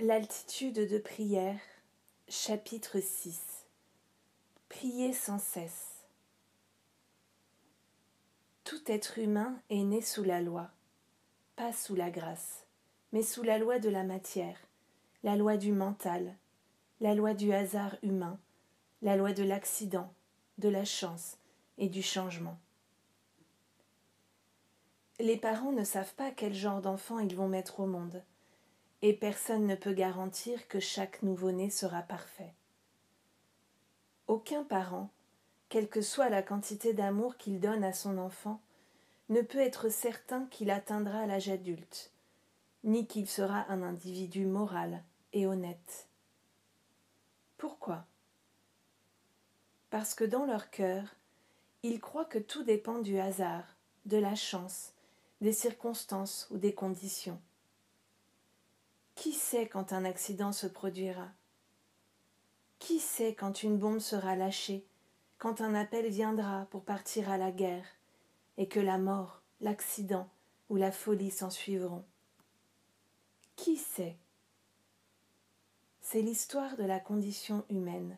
[0.00, 1.58] L'altitude de prière,
[2.28, 3.66] chapitre 6
[4.68, 6.04] Priez sans cesse.
[8.62, 10.70] Tout être humain est né sous la loi,
[11.56, 12.64] pas sous la grâce,
[13.10, 14.60] mais sous la loi de la matière,
[15.24, 16.36] la loi du mental,
[17.00, 18.38] la loi du hasard humain,
[19.02, 20.14] la loi de l'accident,
[20.58, 21.38] de la chance
[21.76, 22.60] et du changement.
[25.18, 28.22] Les parents ne savent pas quel genre d'enfant ils vont mettre au monde
[29.02, 32.52] et personne ne peut garantir que chaque nouveau-né sera parfait.
[34.26, 35.10] Aucun parent,
[35.68, 38.60] quelle que soit la quantité d'amour qu'il donne à son enfant,
[39.28, 42.12] ne peut être certain qu'il atteindra l'âge adulte,
[42.84, 46.08] ni qu'il sera un individu moral et honnête.
[47.58, 48.06] Pourquoi?
[49.90, 51.04] Parce que dans leur cœur,
[51.82, 53.64] ils croient que tout dépend du hasard,
[54.06, 54.92] de la chance,
[55.40, 57.40] des circonstances ou des conditions.
[59.18, 61.26] Qui sait quand un accident se produira?
[62.78, 64.86] Qui sait quand une bombe sera lâchée,
[65.38, 67.84] quand un appel viendra pour partir à la guerre,
[68.58, 70.28] et que la mort, l'accident
[70.68, 72.04] ou la folie s'en suivront?
[73.56, 74.16] Qui sait?
[76.00, 78.16] C'est l'histoire de la condition humaine,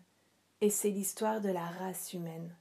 [0.61, 2.55] et c'est l'histoire de la race humaine.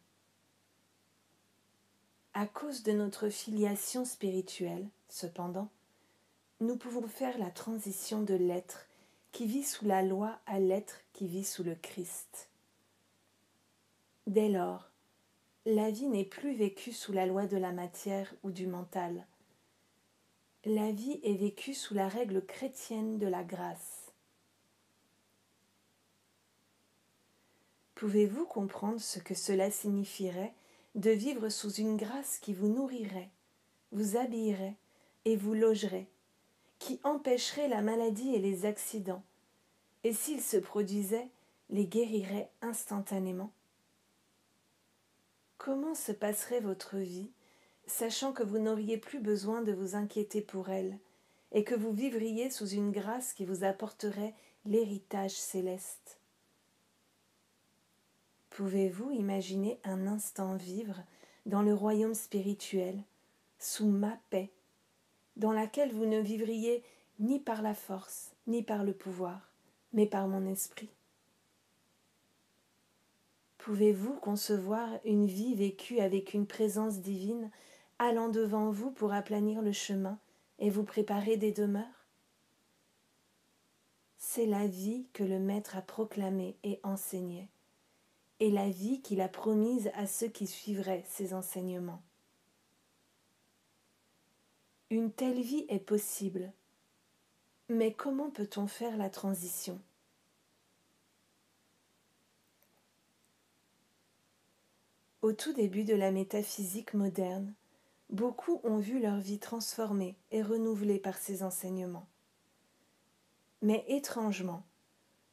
[2.33, 5.67] À cause de notre filiation spirituelle, cependant,
[6.61, 8.85] nous pouvons faire la transition de l'être
[9.31, 12.49] qui vit sous la loi à l'être qui vit sous le Christ.
[14.27, 14.89] Dès lors,
[15.65, 19.25] la vie n'est plus vécue sous la loi de la matière ou du mental.
[20.65, 24.11] La vie est vécue sous la règle chrétienne de la grâce.
[27.95, 30.53] Pouvez-vous comprendre ce que cela signifierait
[30.95, 33.29] de vivre sous une grâce qui vous nourrirait,
[33.91, 34.75] vous habillerait
[35.25, 36.07] et vous logerait
[36.79, 39.23] qui empêcherait la maladie et les accidents,
[40.03, 41.29] et s'ils se produisaient,
[41.69, 43.51] les guérirait instantanément.
[45.57, 47.29] Comment se passerait votre vie,
[47.85, 50.97] sachant que vous n'auriez plus besoin de vous inquiéter pour elle,
[51.51, 54.33] et que vous vivriez sous une grâce qui vous apporterait
[54.65, 56.17] l'héritage céleste?
[58.51, 61.03] Pouvez-vous imaginer un instant vivre
[61.45, 63.03] dans le royaume spirituel,
[63.57, 64.49] sous ma paix,
[65.39, 66.83] dans laquelle vous ne vivriez
[67.19, 69.51] ni par la force, ni par le pouvoir,
[69.93, 70.89] mais par mon esprit.
[73.57, 77.49] Pouvez-vous concevoir une vie vécue avec une présence divine
[77.99, 80.17] allant devant vous pour aplanir le chemin
[80.59, 81.85] et vous préparer des demeures?
[84.17, 87.49] C'est la vie que le Maître a proclamée et enseignée,
[88.39, 92.01] et la vie qu'il a promise à ceux qui suivraient ses enseignements.
[94.91, 96.51] Une telle vie est possible.
[97.67, 99.79] Mais comment peut-on faire la transition?
[105.21, 107.53] Au tout début de la métaphysique moderne,
[108.09, 112.07] beaucoup ont vu leur vie transformée et renouvelée par ces enseignements.
[113.61, 114.63] Mais étrangement,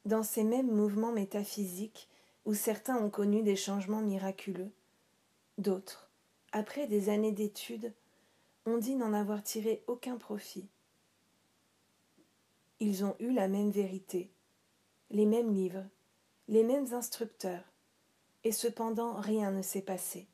[0.05, 2.11] dans ces mêmes mouvements métaphysiques
[2.45, 4.71] où certains ont connu des changements miraculeux,
[5.57, 6.11] d'autres,
[6.53, 7.95] après des années d'études,
[8.67, 10.69] on dit n'en avoir tiré aucun profit.
[12.81, 14.31] Ils ont eu la même vérité,
[15.11, 15.87] les mêmes livres,
[16.49, 17.65] les mêmes instructeurs,
[18.45, 20.29] et cependant rien ne s'est passé.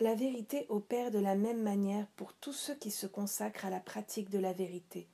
[0.00, 3.78] La vérité opère de la même manière pour tous ceux qui se consacrent à la
[3.78, 5.06] pratique de la vérité,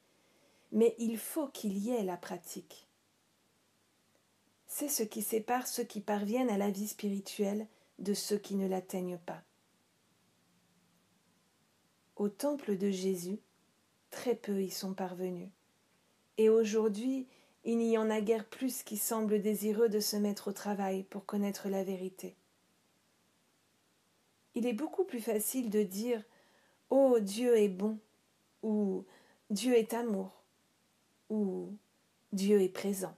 [0.72, 2.88] mais il faut qu'il y ait la pratique.
[4.66, 7.66] C'est ce qui sépare ceux qui parviennent à la vie spirituelle
[7.98, 9.42] de ceux qui ne l'atteignent pas.
[12.20, 13.38] Au temple de Jésus,
[14.10, 15.48] très peu y sont parvenus.
[16.36, 17.26] Et aujourd'hui,
[17.64, 21.24] il n'y en a guère plus qui semblent désireux de se mettre au travail pour
[21.24, 22.36] connaître la vérité.
[24.54, 26.22] Il est beaucoup plus facile de dire
[26.90, 27.98] Oh Dieu est bon
[28.62, 29.06] ou
[29.48, 30.42] Dieu est amour
[31.30, 31.72] ou
[32.34, 33.16] Dieu est présent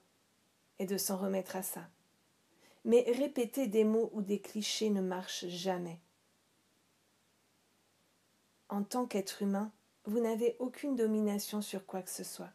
[0.78, 1.88] et de s'en remettre à ça.
[2.84, 5.98] Mais répéter des mots ou des clichés ne marche jamais.
[8.72, 9.70] En tant qu'être humain,
[10.06, 12.54] vous n'avez aucune domination sur quoi que ce soit.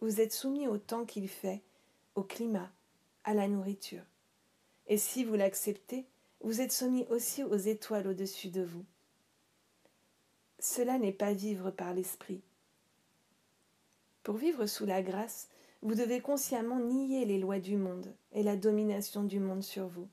[0.00, 1.60] Vous êtes soumis au temps qu'il fait,
[2.14, 2.70] au climat,
[3.22, 4.02] à la nourriture.
[4.86, 6.06] Et si vous l'acceptez,
[6.40, 8.86] vous êtes soumis aussi aux étoiles au-dessus de vous.
[10.58, 12.40] Cela n'est pas vivre par l'esprit.
[14.22, 15.50] Pour vivre sous la grâce,
[15.82, 20.08] vous devez consciemment nier les lois du monde et la domination du monde sur vous,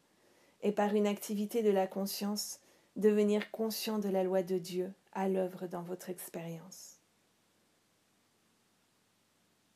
[0.64, 2.60] et par une activité de la conscience,
[2.96, 6.98] devenir conscient de la loi de Dieu à l'œuvre dans votre expérience.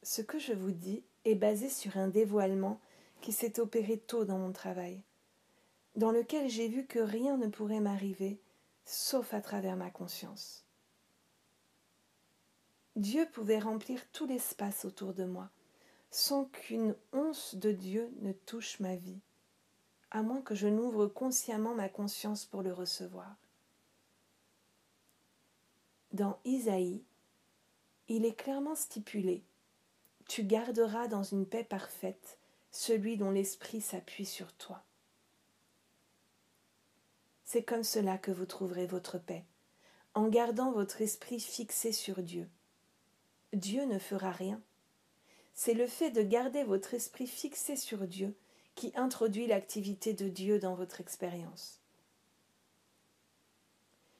[0.03, 2.79] Ce que je vous dis est basé sur un dévoilement
[3.21, 5.01] qui s'est opéré tôt dans mon travail,
[5.95, 8.39] dans lequel j'ai vu que rien ne pourrait m'arriver
[8.85, 10.63] sauf à travers ma conscience.
[12.95, 15.49] Dieu pouvait remplir tout l'espace autour de moi,
[16.11, 19.19] sans qu'une once de Dieu ne touche ma vie,
[20.15, 23.35] à moins que je n'ouvre consciemment ma conscience pour le recevoir.
[26.13, 27.03] Dans Isaïe,
[28.07, 29.43] il est clairement stipulé
[30.29, 32.39] Tu garderas dans une paix parfaite
[32.71, 34.85] celui dont l'esprit s'appuie sur toi.
[37.43, 39.43] C'est comme cela que vous trouverez votre paix,
[40.13, 42.47] en gardant votre esprit fixé sur Dieu.
[43.51, 44.61] Dieu ne fera rien.
[45.55, 48.33] C'est le fait de garder votre esprit fixé sur Dieu
[48.75, 51.79] qui introduit l'activité de Dieu dans votre expérience.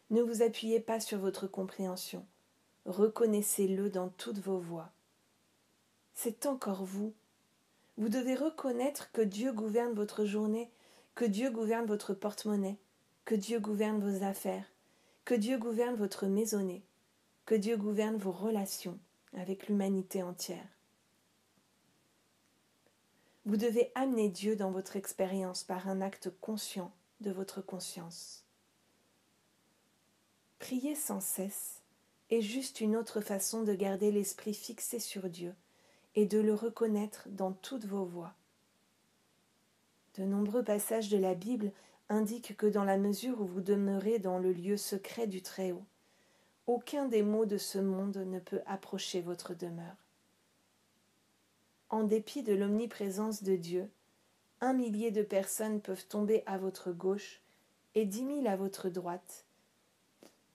[0.09, 2.25] Ne vous appuyez pas sur votre compréhension,
[2.85, 4.91] reconnaissez-le dans toutes vos voies.
[6.13, 7.13] C'est encore vous.
[7.97, 10.69] Vous devez reconnaître que Dieu gouverne votre journée,
[11.15, 12.77] que Dieu gouverne votre porte-monnaie,
[13.25, 14.65] que Dieu gouverne vos affaires,
[15.25, 16.83] que Dieu gouverne votre maisonnée,
[17.45, 18.99] que Dieu gouverne vos relations,
[19.33, 20.74] avec l'humanité entière.
[23.45, 28.43] Vous devez amener Dieu dans votre expérience par un acte conscient de votre conscience.
[30.57, 31.83] Prier sans cesse
[32.31, 35.53] est juste une autre façon de garder l'esprit fixé sur Dieu
[36.15, 38.33] et de le reconnaître dans toutes vos voies.
[40.17, 41.71] De nombreux passages de la Bible
[42.09, 45.85] indiquent que dans la mesure où vous demeurez dans le lieu secret du Très-Haut,
[46.65, 50.04] aucun des maux de ce monde ne peut approcher votre demeure.
[51.89, 53.89] En dépit de l'omniprésence de Dieu,
[54.61, 57.41] un millier de personnes peuvent tomber à votre gauche
[57.93, 59.45] et dix mille à votre droite,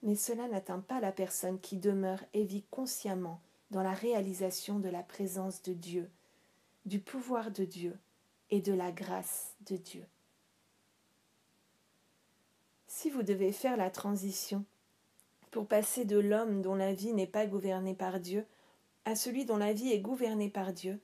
[0.02, 3.40] mais cela n'atteint pas la personne qui demeure et vit consciemment
[3.70, 6.10] dans la réalisation de la présence de Dieu,
[6.86, 7.96] du pouvoir de Dieu
[8.50, 10.04] et de la grâce de Dieu.
[12.88, 14.64] Si vous devez faire la transition
[15.50, 18.44] pour passer de l'homme dont la vie n'est pas gouvernée par Dieu
[19.04, 21.00] à celui dont la vie est gouvernée par Dieu,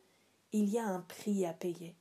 [0.58, 1.94] il y a un prix à payer.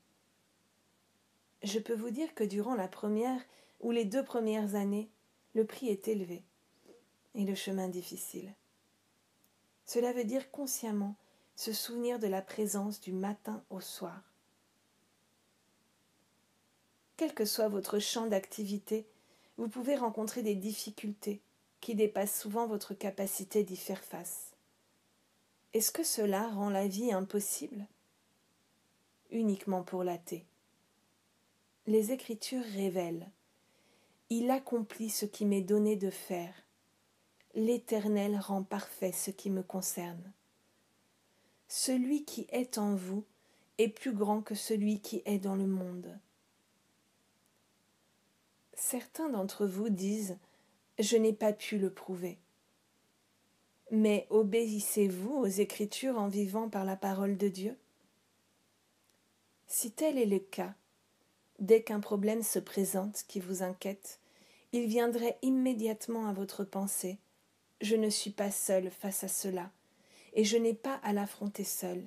[1.64, 3.42] Je peux vous dire que durant la première
[3.82, 5.10] ou les deux premières années,
[5.54, 6.44] le prix est élevé
[7.34, 8.54] et le chemin difficile.
[9.86, 11.16] Cela veut dire consciemment
[11.56, 14.22] se souvenir de la présence du matin au soir.
[17.18, 19.08] Quel que soit votre champ d'activité,
[19.58, 21.42] vous pouvez rencontrer des difficultés,
[21.80, 24.52] qui dépasse souvent votre capacité d'y faire face.
[25.74, 27.86] Est-ce que cela rend la vie impossible?
[29.32, 30.46] Uniquement pour l'athée.
[31.88, 33.30] Les Écritures révèlent
[34.30, 36.54] Il accomplit ce qui m'est donné de faire.
[37.54, 40.32] L'Éternel rend parfait ce qui me concerne.
[41.68, 43.24] Celui qui est en vous
[43.78, 46.18] est plus grand que celui qui est dans le monde.
[48.74, 50.38] Certains d'entre vous disent
[51.00, 52.38] je n'ai pas pu le prouver.
[53.92, 57.78] Mais obéissez-vous aux Écritures en vivant par la parole de Dieu?
[59.68, 60.74] Si tel est le cas,
[61.60, 64.20] dès qu'un problème se présente qui vous inquiète,
[64.72, 67.18] il viendrait immédiatement à votre pensée
[67.82, 69.72] Je ne suis pas seul face à cela,
[70.34, 72.04] et je n'ai pas à l'affronter seul.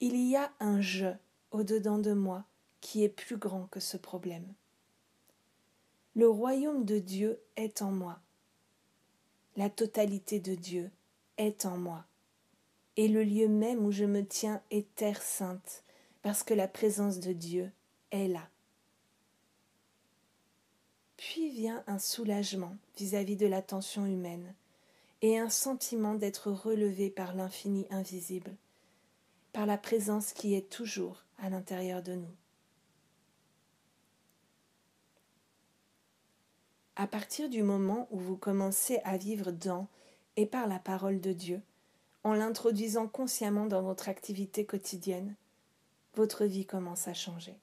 [0.00, 1.08] Il y a un je
[1.50, 2.44] au-dedans de moi
[2.80, 4.54] qui est plus grand que ce problème.
[6.14, 8.20] Le royaume de Dieu est en moi.
[9.56, 10.90] La totalité de Dieu
[11.36, 12.04] est en moi.
[12.96, 15.84] Et le lieu même où je me tiens est terre sainte,
[16.28, 17.72] parce que la présence de Dieu
[18.10, 18.50] est là.
[21.16, 24.54] Puis vient un soulagement vis-à-vis de l'attention humaine
[25.22, 28.54] et un sentiment d'être relevé par l'infini invisible,
[29.54, 32.36] par la présence qui est toujours à l'intérieur de nous.
[36.96, 39.86] à partir du moment où vous commencez à vivre dans
[40.36, 41.62] et par la parole de Dieu,
[42.22, 45.36] en l'introduisant consciemment dans votre activité quotidienne,
[46.14, 47.58] votre vie commence à changer.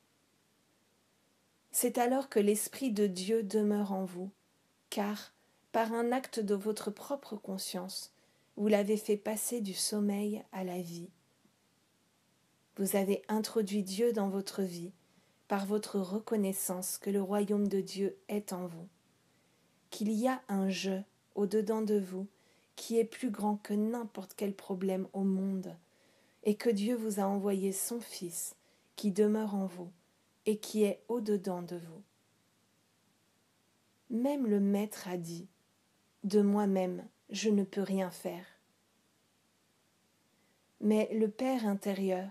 [1.71, 4.31] C'est alors que l'Esprit de Dieu demeure en vous,
[4.89, 5.33] car,
[5.71, 8.13] par un acte de votre propre conscience,
[8.55, 11.09] vous l'avez fait passer du sommeil à la vie.
[12.77, 14.93] Vous avez introduit Dieu dans votre vie
[15.47, 18.87] par votre reconnaissance que le royaume de Dieu est en vous
[19.95, 21.01] qu'il y a un je
[21.35, 22.27] au-dedans de vous
[22.75, 25.73] qui est plus grand que n'importe quel problème au monde,
[26.45, 28.55] et que Dieu vous a envoyé son Fils
[28.95, 29.91] qui demeure en vous
[30.45, 32.03] et qui est au-dedans de vous.
[34.09, 35.47] Même le Maître a dit
[36.23, 38.45] De moi-même, je ne peux rien faire.
[40.81, 42.29] mais le Père intérieur,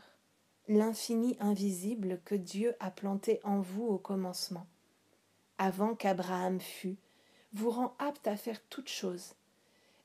[0.69, 4.67] l'infini invisible que Dieu a planté en vous au commencement,
[5.59, 6.97] avant qu'Abraham fût,
[7.53, 9.35] vous rend apte à faire toutes choses,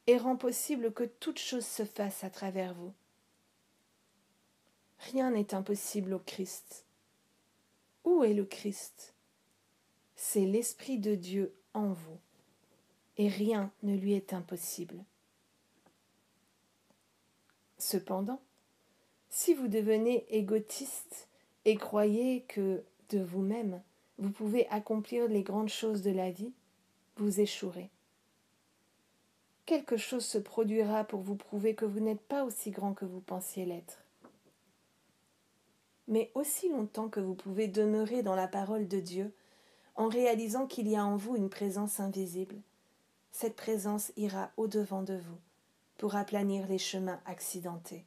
[0.08, 2.94] et rend possible que toute chose se fasse à travers vous.
[5.00, 6.86] Rien n'est impossible au Christ.
[8.04, 9.14] Où est le Christ?
[10.16, 12.20] C'est l'Esprit de Dieu en vous,
[13.18, 15.04] et rien ne lui est impossible.
[17.78, 18.42] Cependant,
[19.30, 21.30] si vous devenez égotiste
[21.66, 23.82] et croyez que, de vous-même,
[24.18, 26.52] vous pouvez accomplir les grandes choses de la vie,
[27.16, 27.90] vous échouerez.
[29.66, 33.22] Quelque chose se produira pour vous prouver que vous n'êtes pas aussi grand que vous
[33.22, 34.04] pensiez l'être.
[36.10, 39.34] Mais aussi longtemps que vous pouvez demeurer dans la parole de Dieu,
[39.96, 42.56] en réalisant qu'il y a en vous une présence invisible,
[43.32, 45.38] cette présence ira au-devant de vous
[45.98, 48.06] pour aplanir les chemins accidentés.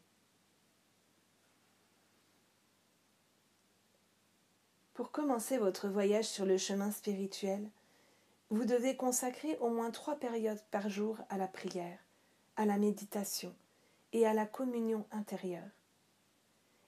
[4.95, 7.71] Pour commencer votre voyage sur le chemin spirituel,
[8.51, 11.99] vous devez consacrer au moins trois périodes par jour à la prière,
[12.57, 13.55] à la méditation
[14.13, 15.71] et à la communion intérieure.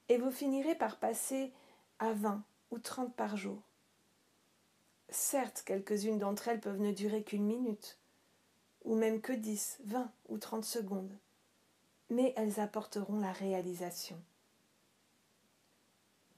[0.08, 1.52] Et vous finirez par passer
[1.98, 3.62] à vingt ou trente par jour.
[5.08, 7.98] Certes, quelques-unes d'entre elles peuvent ne durer qu'une minute,
[8.84, 11.16] ou même que dix, vingt ou trente secondes,
[12.10, 14.20] mais elles apporteront la réalisation.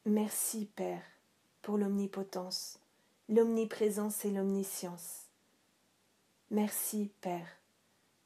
[0.05, 1.03] Merci, Père,
[1.63, 2.79] pour l'omnipotence,
[3.29, 5.23] l'omniprésence et l'omniscience.
[6.51, 7.49] Merci, Père,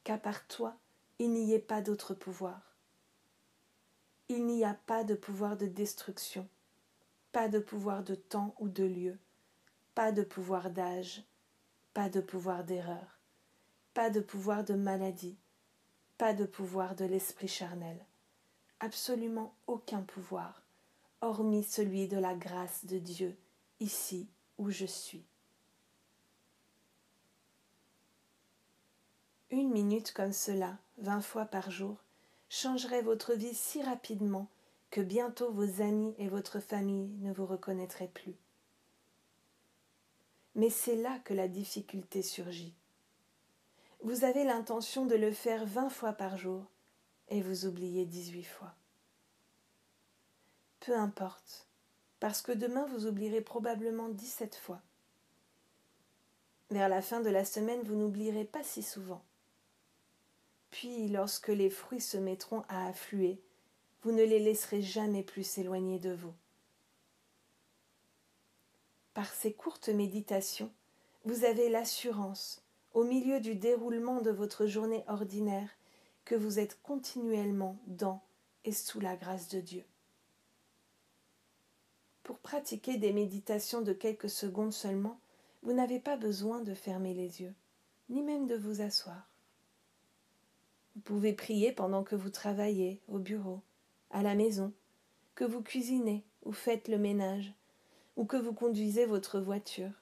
[0.05, 0.77] qu'à part toi,
[1.19, 2.70] il n'y ait pas d'autre pouvoir.
[4.33, 6.49] Il n'y a pas de pouvoir de destruction,
[7.33, 9.19] pas de pouvoir de temps ou de lieu,
[9.97, 11.25] pas de pouvoir d'âge,
[11.95, 13.19] pas de pouvoir d'erreur,
[13.93, 15.37] pas de pouvoir de maladie,
[16.17, 18.07] pas de pouvoir de l'esprit charnel,
[18.79, 20.63] absolument aucun pouvoir,
[21.23, 23.37] hormis celui de la grâce de Dieu,
[23.81, 25.27] ici où je suis.
[29.51, 31.97] Une minute comme cela, vingt fois par jour,
[32.51, 34.49] changerait votre vie si rapidement
[34.91, 38.35] que bientôt vos amis et votre famille ne vous reconnaîtraient plus.
[40.57, 42.75] Mais c'est là que la difficulté surgit.
[44.03, 46.65] Vous avez l'intention de le faire vingt fois par jour
[47.29, 48.75] et vous oubliez dix-huit fois.
[50.81, 51.69] Peu importe,
[52.19, 54.83] parce que demain vous oublierez probablement dix-sept fois.
[56.71, 59.23] Vers la fin de la semaine, vous n'oublierez pas si souvent.
[60.71, 63.41] Puis, lorsque les fruits se mettront à affluer,
[64.03, 66.35] vous ne les laisserez jamais plus s'éloigner de vous.
[69.15, 70.73] Par ces courtes méditations,
[71.25, 72.63] vous avez l'assurance,
[72.95, 75.69] au milieu du déroulement de votre journée ordinaire,
[76.25, 78.23] que vous êtes continuellement dans
[78.65, 79.85] et sous la grâce de Dieu.
[82.23, 85.19] Pour pratiquer des méditations de quelques secondes seulement,
[85.63, 87.55] vous n'avez pas besoin de fermer les yeux,
[88.09, 89.30] ni même de vous asseoir.
[90.95, 93.63] Vous pouvez prier pendant que vous travaillez au bureau,
[94.11, 94.73] à la maison,
[95.35, 97.55] que vous cuisinez ou faites le ménage,
[98.17, 99.93] ou que vous conduisez votre voiture.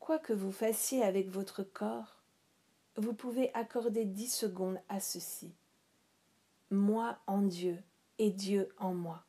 [0.00, 2.22] Quoi que vous fassiez avec votre corps,
[2.96, 5.52] vous pouvez accorder dix secondes à ceci.
[6.70, 7.82] Moi en Dieu
[8.18, 9.24] et Dieu en moi.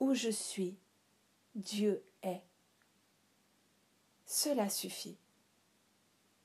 [0.00, 0.76] Où je suis,
[1.54, 2.42] Dieu est.
[4.26, 5.16] Cela suffit.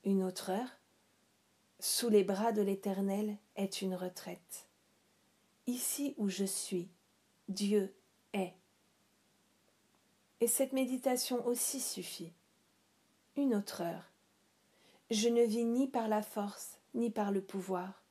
[0.04, 0.77] Une autre heure,
[1.80, 4.66] sous les bras de l'Éternel est une retraite.
[5.68, 6.88] Ici où je suis,
[7.48, 7.94] Dieu
[8.32, 8.54] est.
[10.40, 12.32] Et cette méditation aussi suffit.
[13.36, 14.10] Une autre heure.
[15.10, 18.02] Je ne vis ni par la force, ni par le pouvoir,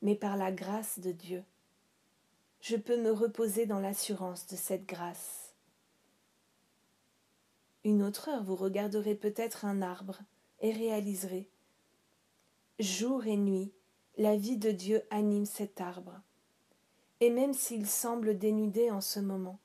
[0.00, 1.44] mais par la grâce de Dieu.
[2.62, 5.54] Je peux me reposer dans l'assurance de cette grâce.
[7.84, 10.20] Une autre heure, vous regarderez peut-être un arbre
[10.60, 11.49] et réaliserez
[12.80, 13.70] Jour et nuit,
[14.16, 16.18] la vie de Dieu anime cet arbre.
[17.20, 19.58] Et même s'il semble dénudé en ce moment,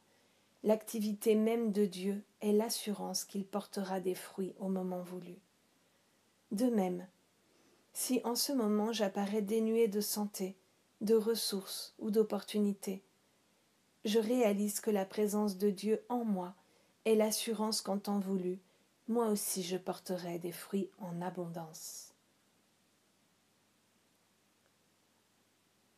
[0.64, 5.38] l'activité même de Dieu est l'assurance qu'il portera des fruits au moment voulu.
[6.52, 7.08] De même,
[7.94, 10.58] si en ce moment j'apparais dénué de santé,
[11.00, 13.02] de ressources ou d'opportunités,
[14.04, 16.54] je réalise que la présence de Dieu en moi
[17.06, 18.60] est l'assurance qu'en temps voulu,
[19.08, 22.15] moi aussi je porterai des fruits en abondance.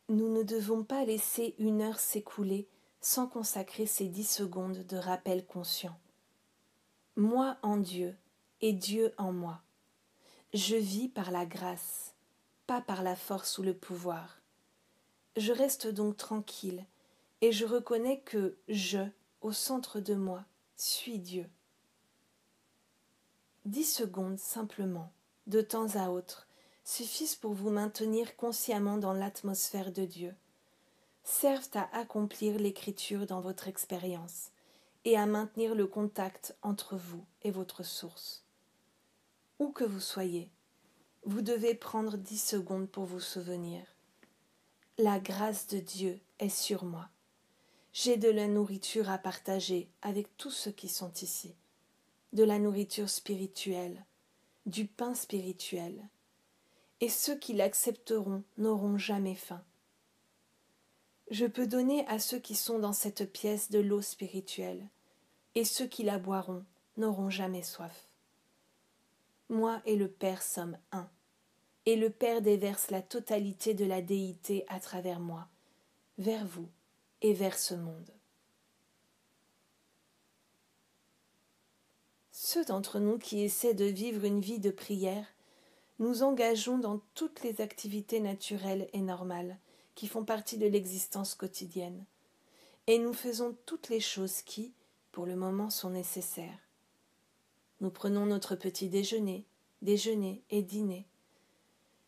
[0.09, 2.69] Nous ne devons pas laisser une heure s'écouler
[3.01, 5.99] sans consacrer ces dix secondes de rappel conscient.
[7.17, 8.15] Moi en Dieu
[8.61, 9.61] et Dieu en moi.
[10.53, 12.13] Je vis par la grâce,
[12.67, 14.39] pas par la force ou le pouvoir.
[15.35, 16.85] Je reste donc tranquille
[17.41, 19.05] et je reconnais que je,
[19.41, 20.45] au centre de moi,
[20.77, 21.49] suis Dieu.
[23.65, 25.11] Dix secondes simplement,
[25.47, 26.46] de temps à autre,
[26.87, 30.33] suffisent pour vous maintenir consciemment dans l'atmosphère de Dieu,
[31.25, 34.51] servent à accomplir l'écriture dans votre expérience
[35.03, 38.45] et à maintenir le contact entre vous et votre source.
[39.59, 40.49] Où que vous soyez,
[41.25, 43.81] vous devez prendre dix secondes pour vous souvenir.
[44.97, 47.09] La grâce de Dieu est sur moi.
[47.91, 51.53] J'ai de la nourriture à partager avec tous ceux qui sont ici,
[52.31, 54.05] de la nourriture spirituelle,
[54.65, 56.07] du pain spirituel,
[57.01, 59.63] et ceux qui l'accepteront n'auront jamais faim.
[61.29, 64.87] Je peux donner à ceux qui sont dans cette pièce de l'eau spirituelle,
[65.55, 66.63] et ceux qui la boiront
[66.95, 68.07] n'auront jamais soif.
[69.49, 71.09] Moi et le Père sommes un
[71.87, 75.47] et le Père déverse la totalité de la déité à travers moi,
[76.17, 76.67] vers vous
[77.21, 78.11] et vers ce monde.
[82.33, 85.25] Ceux d'entre nous qui essaient de vivre une vie de prière,
[85.99, 89.57] nous engageons dans toutes les activités naturelles et normales
[89.95, 92.05] qui font partie de l'existence quotidienne,
[92.85, 94.73] et nous faisons toutes les choses qui,
[95.11, 96.59] pour le moment, sont nécessaires.
[97.81, 99.45] Nous prenons notre petit déjeuner,
[99.81, 101.05] déjeuner et dîner,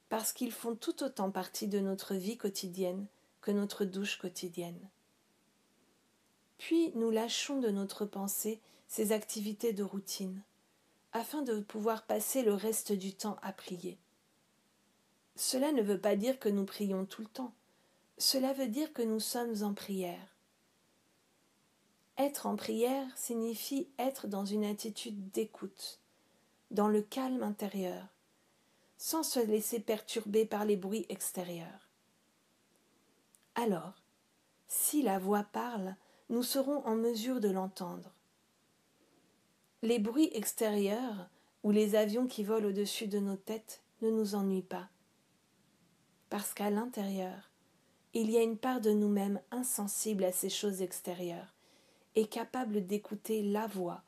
[0.09, 3.07] parce qu'ils font tout autant partie de notre vie quotidienne
[3.41, 4.89] que notre douche quotidienne.
[6.57, 10.41] Puis nous lâchons de notre pensée ces activités de routine,
[11.13, 13.97] afin de pouvoir passer le reste du temps à prier.
[15.35, 17.53] Cela ne veut pas dire que nous prions tout le temps,
[18.17, 20.35] cela veut dire que nous sommes en prière.
[22.17, 25.99] Être en prière signifie être dans une attitude d'écoute,
[26.69, 28.05] dans le calme intérieur,
[28.97, 31.87] sans se laisser perturber par les bruits extérieurs.
[33.55, 33.93] Alors,
[34.67, 35.95] si la voix parle,
[36.29, 38.11] nous serons en mesure de l'entendre.
[39.81, 41.29] Les bruits extérieurs
[41.63, 44.89] ou les avions qui volent au-dessus de nos têtes ne nous ennuient pas,
[46.29, 47.49] parce qu'à l'intérieur,
[48.13, 51.53] il y a une part de nous-mêmes insensible à ces choses extérieures
[52.15, 54.03] et capable d'écouter la voix,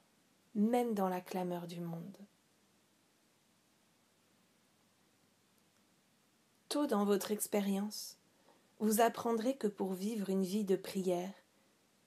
[0.55, 2.17] même dans la clameur du monde.
[6.67, 8.17] Tôt dans votre expérience,
[8.79, 11.33] vous apprendrez que pour vivre une vie de prière,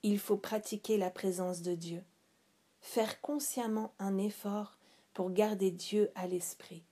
[0.03, 2.03] il faut pratiquer la présence de Dieu,
[2.85, 4.77] faire consciemment un effort
[5.13, 6.83] pour garder Dieu à l'esprit.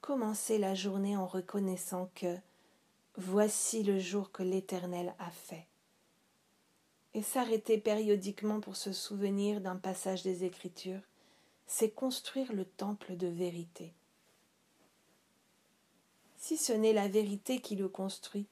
[0.00, 2.36] Commencez la journée en reconnaissant que
[3.16, 5.66] voici le jour que l'Éternel a fait.
[7.14, 11.02] Et s'arrêter périodiquement pour se souvenir d'un passage des Écritures,
[11.66, 13.92] c'est construire le temple de vérité
[16.42, 18.48] si ce n'est la vérité qui le construit,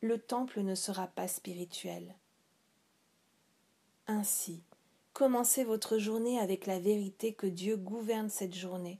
[0.00, 2.14] le temple ne sera pas spirituel.
[4.10, 4.62] Ainsi,
[5.12, 8.98] commencez votre journée avec la vérité que Dieu gouverne cette journée,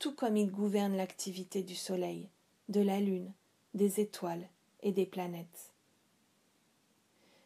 [0.00, 2.28] tout comme il gouverne l'activité du soleil,
[2.68, 3.32] de la lune,
[3.74, 4.48] des étoiles
[4.82, 5.70] et des planètes.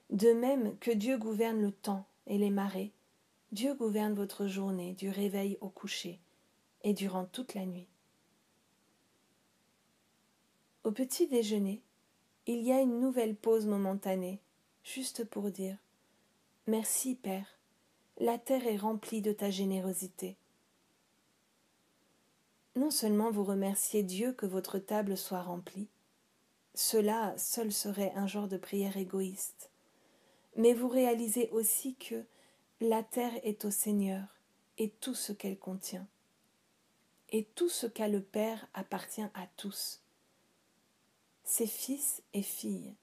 [0.08, 2.92] De même que Dieu gouverne le temps et les marées,
[3.52, 6.18] Dieu gouverne votre journée du réveil au coucher
[6.82, 7.88] et durant toute la nuit.
[10.82, 11.82] Au petit déjeuner,
[12.46, 14.40] il y a une nouvelle pause momentanée,
[14.82, 15.76] juste pour dire
[16.68, 17.46] Merci, Père,
[18.18, 20.36] la terre est remplie de ta générosité.
[22.74, 25.86] Non seulement vous remerciez Dieu que votre table soit remplie,
[26.74, 29.70] cela seul serait un genre de prière égoïste,
[30.56, 32.24] mais vous réalisez aussi que
[32.80, 34.24] la terre est au Seigneur
[34.76, 36.08] et tout ce qu'elle contient,
[37.30, 40.02] et tout ce qu'a le Père appartient à tous
[41.44, 42.96] ses fils et filles.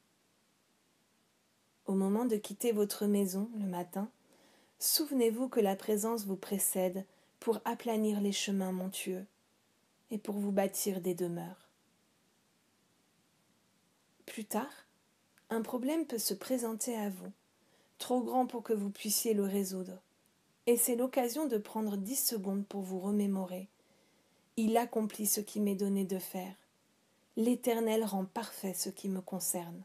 [1.93, 4.09] Au moment de quitter votre maison le matin,
[4.79, 7.05] souvenez-vous que la présence vous précède
[7.39, 9.27] pour aplanir les chemins montueux
[10.09, 11.69] et pour vous bâtir des demeures.
[14.25, 14.73] Plus tard,
[15.51, 17.31] un problème peut se présenter à vous,
[17.99, 20.01] trop grand pour que vous puissiez le résoudre,
[20.65, 23.67] et c'est l'occasion de prendre dix secondes pour vous remémorer.
[24.57, 26.55] Il accomplit ce qui m'est donné de faire.
[27.37, 29.83] L'Éternel rend parfait ce qui me concerne.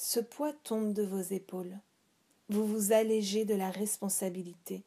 [0.00, 1.76] Ce poids tombe de vos épaules.
[2.50, 4.84] Vous vous allégez de la responsabilité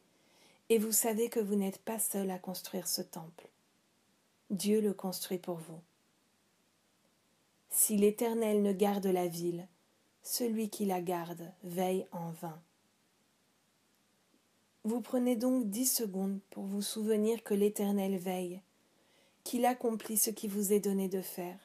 [0.70, 3.46] et vous savez que vous n'êtes pas seul à construire ce temple.
[4.48, 5.80] Dieu le construit pour vous.
[7.68, 9.68] Si l'Éternel ne garde la ville,
[10.22, 12.58] celui qui la garde veille en vain.
[14.84, 18.62] Vous prenez donc dix secondes pour vous souvenir que l'Éternel veille
[19.44, 21.58] qu'il accomplit ce qui vous est donné de faire.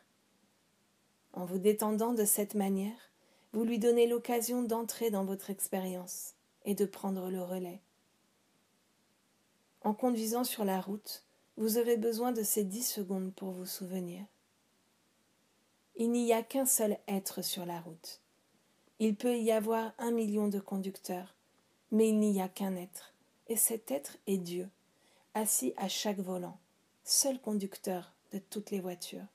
[1.32, 3.08] En vous détendant de cette manière,
[3.54, 6.34] vous lui donnez l'occasion d'entrer dans votre expérience
[6.66, 7.82] et de prendre le relais.
[9.82, 11.24] En conduisant sur la route,
[11.56, 14.24] vous aurez besoin de ces dix secondes pour vous souvenir.
[15.96, 18.22] Il n'y a qu'un seul être sur la route.
[19.00, 21.36] Il peut y avoir un million de conducteurs,
[21.92, 23.14] mais il n'y a qu'un être,
[23.48, 24.70] et cet être est Dieu,
[25.34, 26.60] assis à chaque volant,
[27.04, 29.26] seul conducteur de toutes les voitures.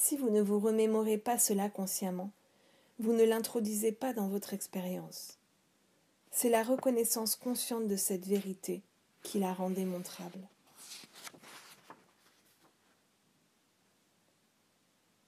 [0.00, 2.30] Si vous ne vous remémorez pas cela consciemment,
[3.00, 5.38] vous ne l'introduisez pas dans votre expérience.
[6.30, 8.82] C'est la reconnaissance consciente de cette vérité
[9.24, 10.38] qui la rend démontrable.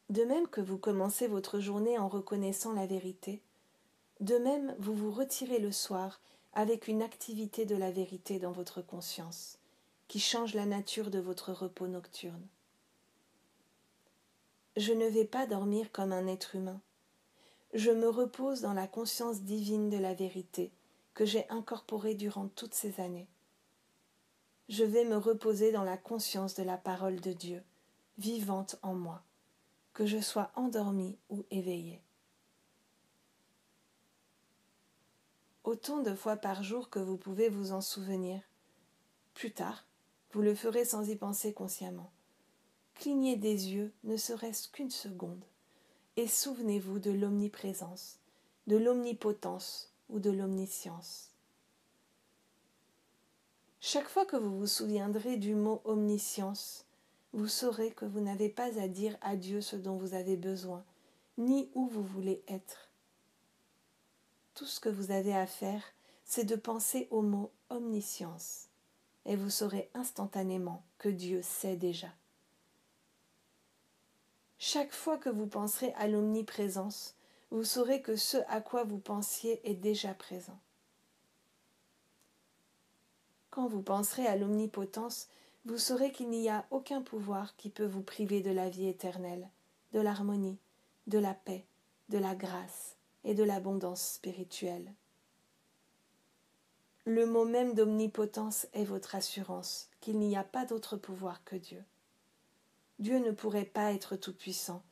[0.09, 3.43] De même que vous commencez votre journée en reconnaissant la vérité,
[4.21, 6.21] de même vous vous retirez le soir
[6.53, 9.59] avec une activité de la vérité dans votre conscience,
[10.07, 12.47] qui change la nature de votre repos nocturne.
[14.77, 16.81] Je ne vais pas dormir comme un être humain.
[17.75, 20.71] Je me repose dans la conscience divine de la vérité
[21.15, 23.29] que j'ai incorporée durant toutes ces années.
[24.69, 27.63] Je vais me reposer dans la conscience de la parole de Dieu,
[28.19, 29.23] vivante en moi,
[29.93, 32.01] que je sois endormi ou éveillé.
[35.65, 38.41] Autant de fois par jour que vous pouvez vous en souvenir.
[39.35, 39.85] Plus tard,
[40.33, 42.13] vous le ferez sans y penser consciemment
[43.01, 45.43] clignez des yeux ne serait-ce qu'une seconde,
[46.19, 48.19] et souvenez-vous de l'omniprésence,
[48.67, 51.31] de l'omnipotence ou de l'omniscience.
[53.81, 56.85] Chaque fois que vous vous souviendrez du mot omniscience,
[57.33, 60.85] vous saurez que vous n'avez pas à dire à Dieu ce dont vous avez besoin,
[61.39, 62.91] ni où vous voulez être.
[64.53, 65.83] Tout ce que vous avez à faire,
[66.27, 68.69] c'est de penser au mot omniscience,
[69.25, 72.09] et vous saurez instantanément que Dieu sait déjà.
[74.63, 77.15] Chaque fois que vous penserez à l'omniprésence,
[77.51, 80.59] vous saurez que ce à quoi vous pensiez est déjà présent.
[83.49, 85.29] Quand vous penserez à l'omnipotence,
[85.65, 89.49] vous saurez qu'il n'y a aucun pouvoir qui peut vous priver de la vie éternelle,
[89.95, 90.59] de l'harmonie,
[91.07, 91.65] de la paix,
[92.11, 94.93] de la grâce et de l'abondance spirituelle.
[97.07, 101.83] Le mot même d'omnipotence est votre assurance qu'il n'y a pas d'autre pouvoir que Dieu.
[103.01, 104.83] Dieu ne pourrait pas être tout-puissant,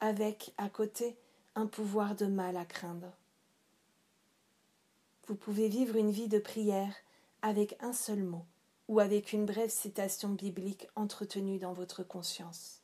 [0.00, 1.16] avec, à côté,
[1.54, 3.12] un pouvoir de mal à craindre.
[5.28, 6.92] Vous pouvez vivre une vie de prière
[7.40, 8.44] avec un seul mot
[8.88, 12.80] ou avec une brève citation biblique entretenue dans votre conscience.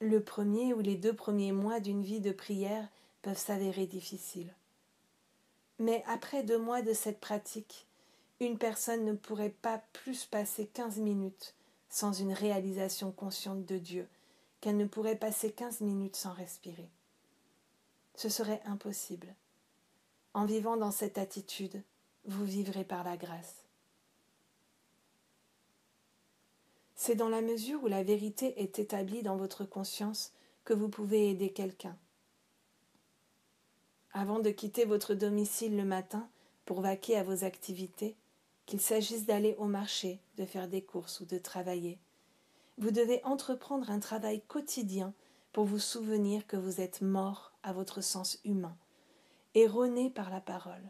[0.00, 2.88] Le premier ou les deux premiers mois d'une vie de prière
[3.20, 4.54] peuvent s'avérer difficiles.
[5.78, 7.86] Mais après deux mois de cette pratique,
[8.40, 11.54] une personne ne pourrait pas plus passer quinze minutes
[11.90, 14.08] sans une réalisation consciente de Dieu,
[14.60, 16.88] qu'elle ne pourrait passer quinze minutes sans respirer.
[18.14, 19.34] Ce serait impossible.
[20.32, 21.82] En vivant dans cette attitude,
[22.26, 23.56] vous vivrez par la grâce.
[26.94, 30.32] C'est dans la mesure où la vérité est établie dans votre conscience
[30.64, 31.96] que vous pouvez aider quelqu'un.
[34.12, 36.28] Avant de quitter votre domicile le matin
[36.66, 38.16] pour vaquer à vos activités,
[38.70, 41.98] qu'il s'agisse d'aller au marché, de faire des courses ou de travailler.
[42.78, 45.12] Vous devez entreprendre un travail quotidien
[45.52, 48.76] pour vous souvenir que vous êtes mort à votre sens humain,
[49.56, 50.88] erroné par la parole.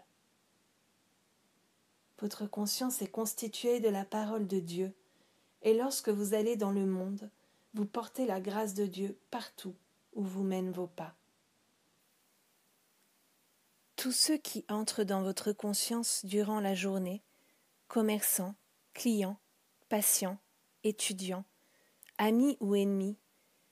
[2.19, 4.93] Votre conscience est constituée de la parole de Dieu,
[5.62, 7.31] et lorsque vous allez dans le monde,
[7.73, 9.75] vous portez la grâce de Dieu partout
[10.12, 11.14] où vous mènent vos pas.
[13.97, 17.23] Tous ceux qui entrent dans votre conscience durant la journée
[17.90, 18.55] commerçants,
[18.94, 19.37] clients,
[19.88, 20.38] patients,
[20.85, 21.44] étudiants,
[22.18, 23.18] amis ou ennemis,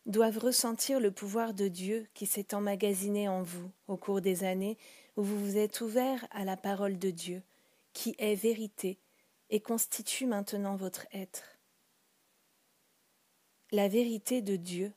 [0.06, 4.76] doivent ressentir le pouvoir de Dieu qui s'est emmagasiné en vous au cours des années
[5.16, 7.44] où vous vous êtes ouvert à la parole de Dieu,
[7.92, 8.98] qui est vérité
[9.50, 11.60] et constitue maintenant votre être.
[13.70, 14.92] La vérité de Dieu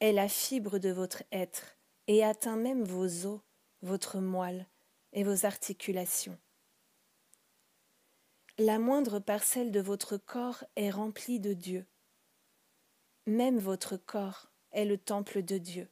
[0.00, 3.40] est la fibre de votre être et atteint même vos os,
[3.80, 4.66] votre moelle
[5.14, 6.38] et vos articulations
[8.58, 11.86] la moindre parcelle de votre corps est remplie de Dieu.
[13.26, 15.90] Même votre corps est le temple de Dieu,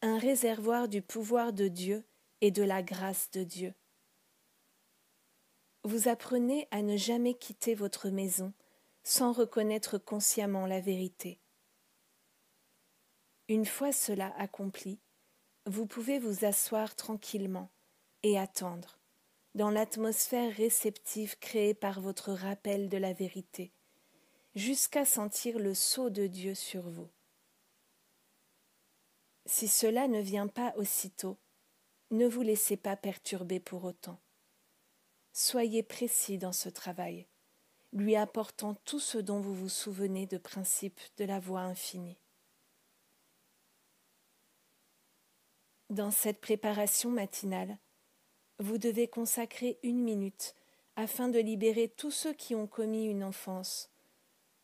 [0.00, 2.06] un réservoir du pouvoir de Dieu
[2.40, 3.74] et de la grâce de Dieu.
[5.82, 8.54] Vous apprenez à ne jamais quitter votre maison
[9.02, 11.38] sans reconnaître consciemment la vérité.
[13.48, 15.00] Une fois cela accompli,
[15.66, 17.70] vous pouvez vous asseoir tranquillement
[18.22, 19.03] et attendre
[19.54, 23.72] dans l'atmosphère réceptive créée par votre rappel de la vérité,
[24.54, 27.08] jusqu'à sentir le sceau de Dieu sur vous.
[29.46, 31.36] Si cela ne vient pas aussitôt,
[32.10, 34.18] ne vous laissez pas perturber pour autant.
[35.32, 37.26] Soyez précis dans ce travail,
[37.92, 42.18] lui apportant tout ce dont vous vous souvenez de principe de la voie infinie.
[45.90, 47.78] Dans cette préparation matinale,
[48.58, 50.54] vous devez consacrer une minute
[50.96, 53.90] afin de libérer tous ceux qui ont commis une offense,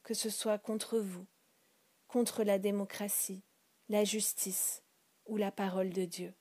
[0.02, 1.26] que ce soit contre vous,
[2.06, 3.42] contre la démocratie,
[3.88, 4.82] la justice
[5.26, 6.34] ou la parole de Dieu.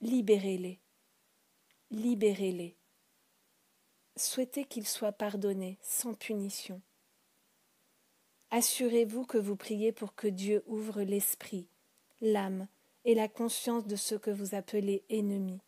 [0.00, 0.80] Libérez-les,
[1.90, 2.76] libérez-les.
[4.16, 6.80] Souhaitez qu'ils soient pardonnés sans punition.
[8.50, 11.68] Assurez-vous que vous priez pour que Dieu ouvre l'esprit,
[12.20, 12.68] l'âme
[13.04, 15.60] et la conscience de ceux que vous appelez ennemis.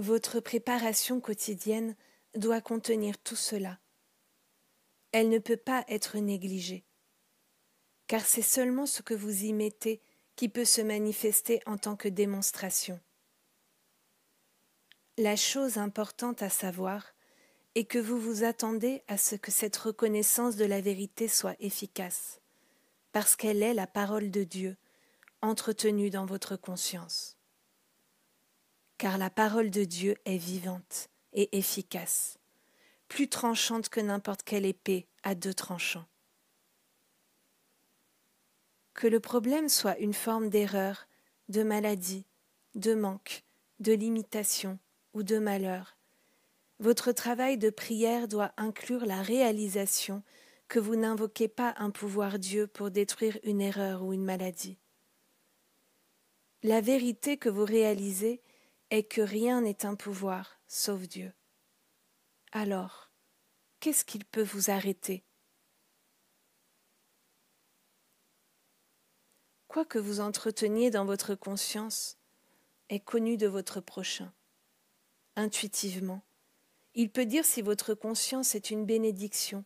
[0.00, 1.94] Votre préparation quotidienne
[2.34, 3.78] doit contenir tout cela.
[5.12, 6.86] Elle ne peut pas être négligée,
[8.06, 10.00] car c'est seulement ce que vous y mettez
[10.36, 12.98] qui peut se manifester en tant que démonstration.
[15.18, 17.04] La chose importante à savoir
[17.74, 22.40] est que vous vous attendez à ce que cette reconnaissance de la vérité soit efficace,
[23.12, 24.78] parce qu'elle est la parole de Dieu
[25.42, 27.36] entretenue dans votre conscience
[29.00, 32.38] car la parole de Dieu est vivante et efficace,
[33.08, 36.04] plus tranchante que n'importe quelle épée à deux tranchants.
[38.92, 41.08] Que le problème soit une forme d'erreur,
[41.48, 42.26] de maladie,
[42.74, 43.42] de manque,
[43.78, 44.78] de limitation
[45.14, 45.96] ou de malheur,
[46.78, 50.22] votre travail de prière doit inclure la réalisation
[50.68, 54.76] que vous n'invoquez pas un pouvoir Dieu pour détruire une erreur ou une maladie.
[56.62, 58.42] La vérité que vous réalisez
[58.90, 61.32] est que rien n'est un pouvoir sauf Dieu.
[62.52, 63.10] Alors,
[63.80, 65.24] qu'est-ce qu'il peut vous arrêter?
[69.68, 72.18] Quoi que vous entreteniez dans votre conscience
[72.88, 74.32] est connu de votre prochain.
[75.36, 76.22] Intuitivement,
[76.94, 79.64] il peut dire si votre conscience est une bénédiction,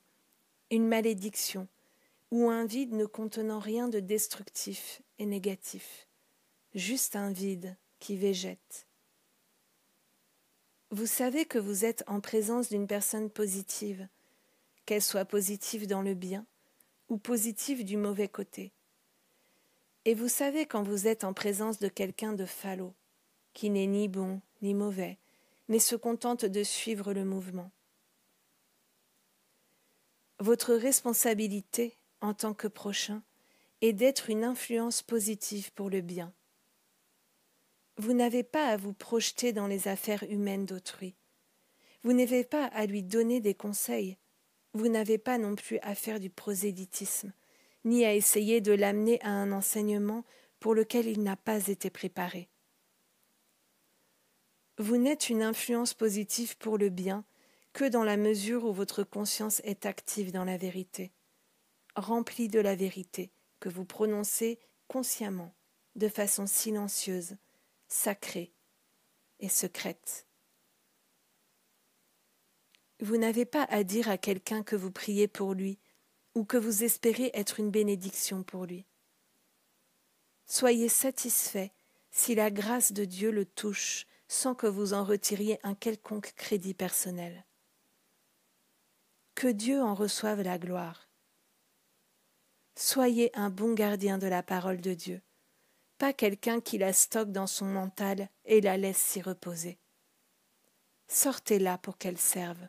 [0.70, 1.68] une malédiction,
[2.30, 6.06] ou un vide ne contenant rien de destructif et négatif,
[6.74, 8.83] juste un vide qui végète.
[10.94, 14.06] Vous savez que vous êtes en présence d'une personne positive,
[14.86, 16.46] qu'elle soit positive dans le bien
[17.08, 18.70] ou positive du mauvais côté.
[20.04, 22.94] Et vous savez quand vous êtes en présence de quelqu'un de falot,
[23.54, 25.18] qui n'est ni bon ni mauvais,
[25.66, 27.72] mais se contente de suivre le mouvement.
[30.38, 33.20] Votre responsabilité en tant que prochain
[33.80, 36.32] est d'être une influence positive pour le bien
[37.96, 41.14] vous n'avez pas à vous projeter dans les affaires humaines d'autrui.
[42.02, 44.18] Vous n'avez pas à lui donner des conseils.
[44.72, 47.32] Vous n'avez pas non plus à faire du prosélytisme,
[47.84, 50.24] ni à essayer de l'amener à un enseignement
[50.58, 52.48] pour lequel il n'a pas été préparé.
[54.78, 57.24] Vous n'êtes une influence positive pour le bien
[57.72, 61.12] que dans la mesure où votre conscience est active dans la vérité,
[61.94, 63.30] remplie de la vérité
[63.60, 65.54] que vous prononcez consciemment,
[65.94, 67.36] de façon silencieuse,
[67.94, 68.52] sacrée
[69.38, 70.26] et secrète.
[73.00, 75.78] Vous n'avez pas à dire à quelqu'un que vous priez pour lui
[76.34, 78.84] ou que vous espérez être une bénédiction pour lui.
[80.44, 81.72] Soyez satisfait
[82.10, 86.74] si la grâce de Dieu le touche sans que vous en retiriez un quelconque crédit
[86.74, 87.46] personnel.
[89.36, 91.08] Que Dieu en reçoive la gloire.
[92.74, 95.22] Soyez un bon gardien de la parole de Dieu
[96.12, 99.78] quelqu'un qui la stocke dans son mental et la laisse s'y reposer.
[101.08, 102.68] Sortez-la pour qu'elle serve.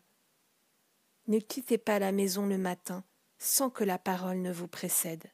[1.28, 3.04] Ne quittez pas la maison le matin
[3.38, 5.32] sans que la parole ne vous précède.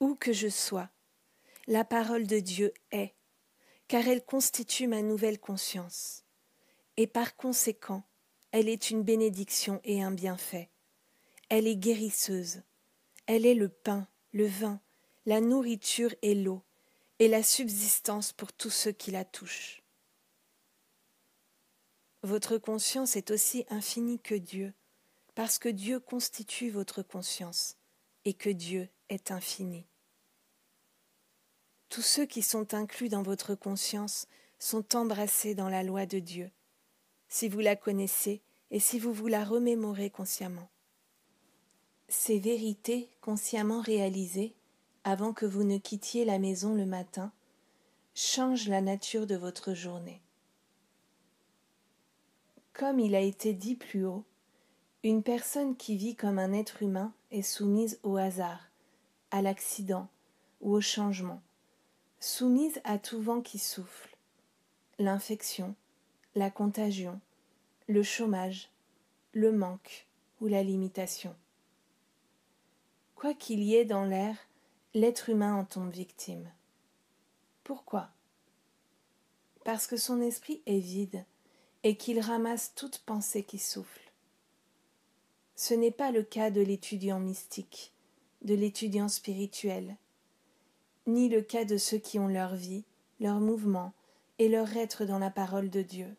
[0.00, 0.90] Où que je sois,
[1.66, 3.14] la parole de Dieu est,
[3.88, 6.24] car elle constitue ma nouvelle conscience,
[6.96, 8.04] et par conséquent,
[8.52, 10.70] elle est une bénédiction et un bienfait.
[11.48, 12.62] Elle est guérisseuse,
[13.26, 14.80] elle est le pain, le vin,
[15.26, 16.60] la nourriture et l'eau,
[17.20, 19.82] et la subsistance pour tous ceux qui la touchent.
[22.22, 24.74] Votre conscience est aussi infinie que Dieu,
[25.36, 27.76] parce que Dieu constitue votre conscience,
[28.24, 29.86] et que Dieu est infini.
[31.88, 34.26] Tous ceux qui sont inclus dans votre conscience
[34.58, 36.50] sont embrassés dans la loi de Dieu,
[37.28, 38.42] si vous la connaissez
[38.72, 40.70] et si vous vous la remémorez consciemment.
[42.08, 44.54] Ces vérités consciemment réalisées
[45.04, 47.32] avant que vous ne quittiez la maison le matin,
[48.14, 50.20] change la nature de votre journée.
[52.72, 54.24] Comme il a été dit plus haut,
[55.02, 58.70] une personne qui vit comme un être humain est soumise au hasard,
[59.30, 60.08] à l'accident
[60.60, 61.42] ou au changement,
[62.20, 64.16] soumise à tout vent qui souffle,
[64.98, 65.74] l'infection,
[66.34, 67.20] la contagion,
[67.86, 68.70] le chômage,
[69.32, 70.06] le manque
[70.40, 71.34] ou la limitation.
[73.14, 74.36] Quoi qu'il y ait dans l'air,
[74.94, 76.50] l'être humain en tombe victime.
[77.62, 78.10] Pourquoi?
[79.64, 81.24] Parce que son esprit est vide
[81.82, 84.00] et qu'il ramasse toute pensée qui souffle.
[85.56, 87.92] Ce n'est pas le cas de l'étudiant mystique,
[88.42, 89.96] de l'étudiant spirituel,
[91.06, 92.84] ni le cas de ceux qui ont leur vie,
[93.20, 93.92] leur mouvement
[94.38, 96.14] et leur être dans la parole de Dieu.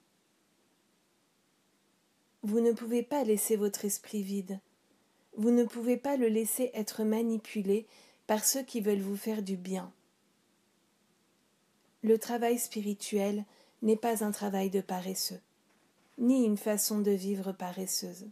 [2.43, 4.60] Vous ne pouvez pas laisser votre esprit vide.
[5.38, 7.86] Vous ne pouvez pas le laisser être manipulé
[8.28, 9.91] par ceux qui veulent vous faire du bien.
[12.04, 13.45] Le travail spirituel
[13.82, 15.41] n'est pas un travail de paresseux,
[16.17, 18.28] ni une façon de vivre paresseuse.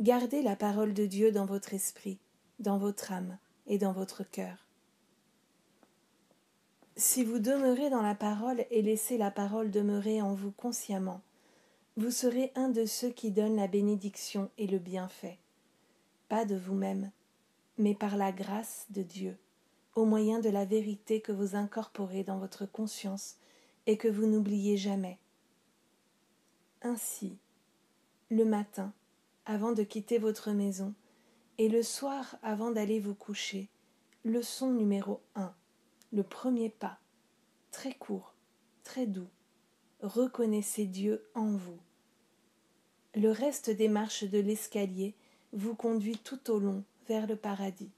[0.00, 2.18] Gardez la parole de Dieu dans votre esprit,
[2.58, 4.66] dans votre âme et dans votre cœur.
[6.96, 11.20] Si vous demeurez dans la parole et laissez la parole demeurer en vous consciemment,
[11.96, 15.38] vous serez un de ceux qui donnent la bénédiction et le bienfait,
[16.28, 17.10] pas de vous-même,
[17.78, 19.38] mais par la grâce de Dieu,
[19.94, 23.36] au moyen de la vérité que vous incorporez dans votre conscience
[23.86, 25.18] et que vous n'oubliez jamais.
[26.82, 27.38] Ainsi,
[28.30, 28.92] le matin,
[29.46, 30.92] avant de quitter votre maison,
[31.56, 33.70] et le soir avant d'aller vous coucher,
[34.22, 35.54] leçon numéro un,
[36.12, 36.98] le premier pas,
[37.70, 38.34] très court,
[38.84, 39.30] très doux.
[40.02, 41.80] Reconnaissez Dieu en vous.
[43.18, 45.14] Le reste des marches de l'escalier
[45.54, 47.88] vous conduit tout au long vers le paradis.